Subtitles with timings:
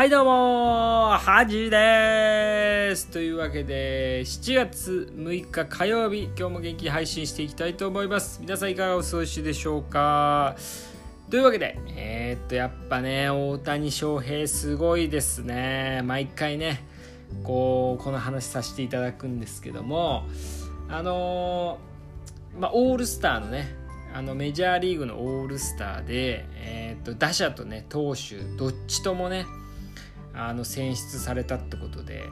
[0.00, 3.08] はいどうもはじです。
[3.08, 8.40] というわけで7月6日火曜日今日も元気に配信していきたいと思います。
[8.40, 10.56] 皆さんいかがお過ごしでしょうか？
[11.28, 16.00] というわけでえー、っとやっぱね大谷翔平すごいですね。
[16.06, 16.82] 毎回ね
[17.44, 20.24] こうこの話させていただくんですけども
[20.88, 23.76] あのー、まあオールスターのね
[24.14, 29.44] あのメジャーリーグのオールスターで、えーと、打者とね投手どっちともね
[30.34, 32.24] あの選出されたってことで、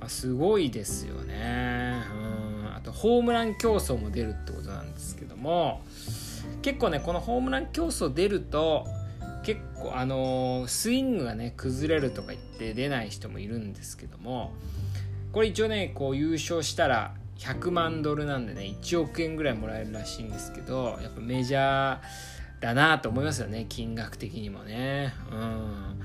[0.00, 2.02] ま、すごいですよね。
[2.12, 2.74] うん。
[2.74, 5.82] あとホームラン競争も出るってことなんですけども
[6.62, 8.86] 結構ねこのホームラン競争出ると
[9.44, 14.52] 結構あのー、スイングがね崩れるとか言って出ない人もいるんですけども
[15.32, 22.00] これ一応ねこう優勝したら100万ドルなんでね1億円ぐらいもらえるらしいんですけどやっぱメジャー
[22.60, 25.12] だなと思いますよね金額的にもね。
[25.30, 26.00] うん。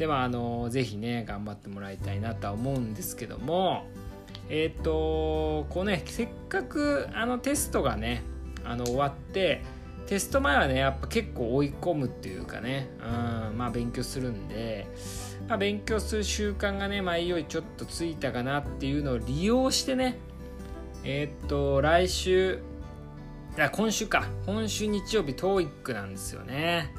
[0.00, 3.84] でもあの是非ね頑張ってもらいたいなとは思うんですけども
[4.48, 8.22] えっ、ー、とこうねせっかくあのテストがね
[8.64, 9.62] あの終わって
[10.06, 14.88] テスト前はねやっぱ結構追い込むっていうかね、うん、まあ勉強するんで、
[15.48, 20.18] まあ、勉強する習慣がね前よりちょっとついたかなっていうのを利用してね
[21.02, 22.60] えー、っと、来週、
[23.56, 24.28] いや、今週か。
[24.44, 26.94] 今週日曜日、TOEIC なんですよね。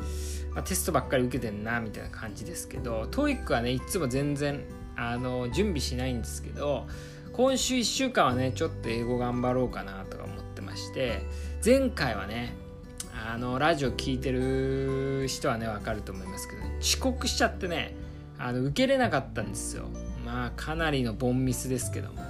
[0.53, 4.63] まあ、テストばっかり受けてんな、みたいな感じですけど、TOEIC はね、いつも全然、
[4.95, 6.88] あの、準備しないんですけど、
[7.33, 11.23] 今週1週間はね、ちょっと英語頑張ろうかなとか思ってまして、
[11.63, 12.53] 前回はね、
[13.13, 17.95] あの、ラジオ聞いてる人はね、わかると思いますけど、ね、遅刻しちゃってね、
[18.38, 19.85] あの、受けれなかったんですよ。
[20.25, 22.22] まあ、かなりのボンミスですけども。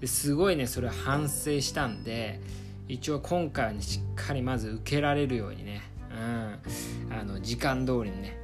[0.00, 2.40] ですごいねそれ反省したんで
[2.88, 5.82] 一応今回はねしっかりまず受けられるようにね、
[7.20, 8.38] あの時間通りにね、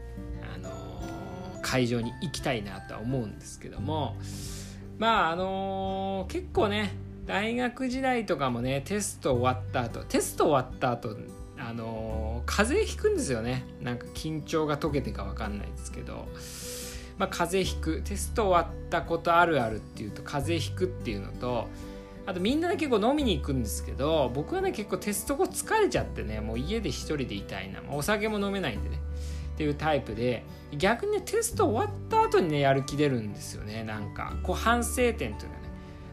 [0.55, 4.17] あのー、会場に行きたいなとは思うんですけども
[4.98, 6.92] まああのー、結構ね
[7.27, 11.17] 大学時代とかもねテスト終わった後テスト終わった後
[11.58, 13.64] あのー、風邪ひくんですよね。
[13.80, 16.27] なんか緊張が解けてか分かんないですけど
[17.18, 21.68] まあ、風邪ひくテスト終わったことあるあるっていうと風邪ひくっていうのと
[22.27, 29.01] あとみんなで結構飲みに行くんですけど僕はね結構テスト後疲れちゃってねもう家で一人でいたいなお酒も飲めないんでね
[29.55, 30.45] っていうタイプで
[30.77, 34.36] 逆にねテスト終わった後にねやる気出るんですよねなんか。
[34.42, 35.48] こう反省点というのはね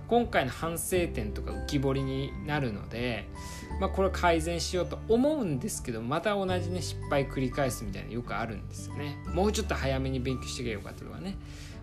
[0.07, 3.27] 今回の反省点とか浮き彫りになるので
[3.81, 9.17] まあ、これ改善しようと思うんですけどまた同じね失敗繰り返すみたいなよくあるんですよね。
[9.33, 11.35] もうちょっと早めに勉強してけばよかったとかね。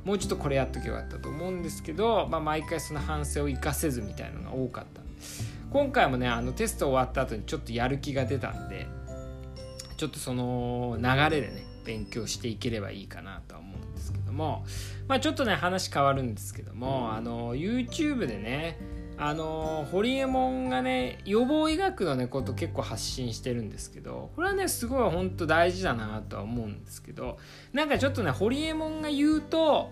[0.04, 5.02] もうちょっとこれやっとけばよかったと思うんですけど、まあ、毎回その反省を生かせずみたいなのが多かった。
[5.70, 8.86] 今回もねあのテスト終わった後にちょっとやる気が出たんで
[9.96, 14.64] ちょっとその流れでね勉強していければいいかなとは思うんですけども
[15.08, 18.78] まあちょっとね話変わるんですけどもあの YouTube でね
[19.20, 27.38] あのホリエモンがね予防医学のねこと結構発信してるんですけどこれはねすごい本当大事だなとは思うんですけど
[27.72, 29.90] なんかちょっとねホリエモンが言うと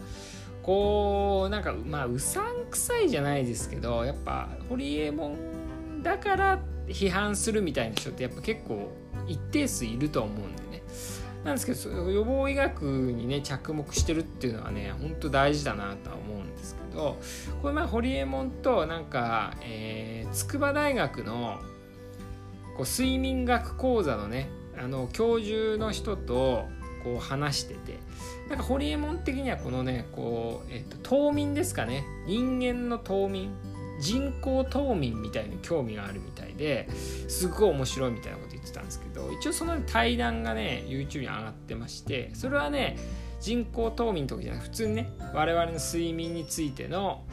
[0.62, 8.92] こうなんかまあうさんくさいじゃないですけどやっぱホリエモンだから批判するみたいな人ってやっぱ結構
[9.26, 10.82] 一定数いると思うんでね。
[11.46, 17.16] なんですけど予防医学にね着目してるっていうのはね本当大事だなとは思うんですけど
[17.62, 21.58] これまあホリエモンとなんか、えー、筑波大学の
[22.76, 26.66] こう睡眠学講座のねあの教授の人と
[27.04, 27.98] こう話してて
[28.48, 32.04] なんかホリエモン的にはこのねこう、えーと、冬眠ですかね。
[32.26, 33.50] 人間の冬眠。
[33.98, 36.88] 人工冬眠みたいに興味があるみたいで
[37.28, 42.96] すごい面白いみたいなこと言ってたんですけど一応その対談がね YouTube に上がってましてそれはね
[43.40, 47.24] 人工冬眠とかじゃなく普通にね我々の睡眠についての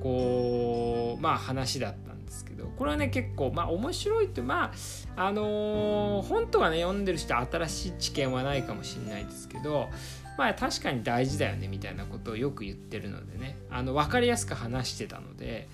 [0.00, 4.72] こうまあ話だったんですけどこれはね結構まあ面白いってま
[5.16, 9.88] ああのー、本とかね読んでる人新しい知見はないかもしれないですけど
[10.36, 15.68] まあ確かに大事だよねみたいなことをよく言ってるのでねあの分かりやすく話してたので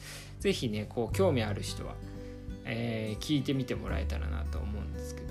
[0.44, 1.94] 是非ねこう興味ある人は、
[2.66, 5.28] えー、聞いてみてもらえたらなと思うんですけど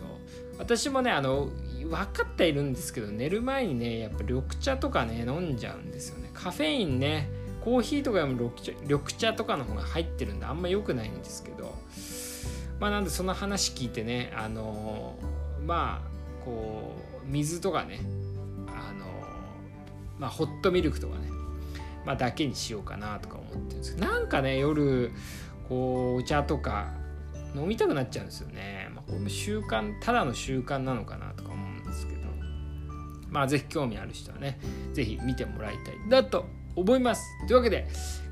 [0.57, 1.49] 私もねあの
[1.83, 6.31] 分かっているんですけど寝る前にねやっぱ緑茶とかね飲んじゃうんですよね。
[6.33, 7.29] カフェインね
[7.61, 11.75] コーヒーとかよりも緑茶緑茶とかの方が入ってるんであんま良くないんですけど
[12.79, 15.15] まあなんでその話聞いてねあの
[15.65, 17.99] まあこう水とかね
[18.67, 19.05] あの
[20.17, 21.29] まあホットミルクとかね
[22.05, 25.11] まあだけにしようかなとか思ってるんですけどなんかね夜
[25.69, 26.93] こうお茶とか
[27.55, 32.23] 飲みたくなっちゃうんですよね、まあ、これも習慣ただの習慣なのかなとか思うんですけど。
[33.33, 34.59] まあ、ぜひ興味ある人はね、
[34.93, 36.45] ぜひ見てもらいたいなと
[36.75, 37.25] 思います。
[37.47, 37.87] というわけで、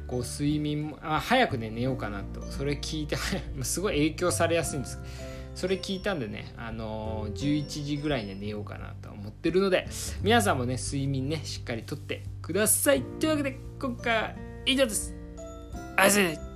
[0.06, 2.44] こう睡眠もあ早くね寝ようかなと。
[2.52, 3.18] それ聞いて
[3.64, 5.00] すごい影響されやすいんです。
[5.56, 9.86] それ聞いたんでね、あのー、11時ぐらいに寝ようかなと思ってるので
[10.22, 13.04] 皆さんもね睡眠ねしっかりとってください。
[13.20, 14.36] というわけで今回は
[14.66, 15.16] 以上です。
[15.98, 16.51] ありがとうございました。